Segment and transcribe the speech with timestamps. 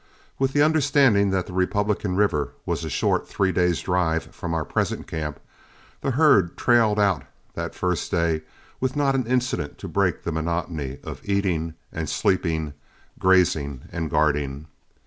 [0.39, 4.65] With the understanding that the Republican River was a short three days' drive from our
[4.65, 5.39] present camp,
[6.01, 8.41] the herd trailed out the first day
[8.79, 12.73] with not an incident to break the monotony of eating and sleeping,
[13.19, 14.65] grazing and guarding.